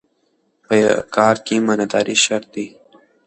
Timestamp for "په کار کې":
0.65-1.53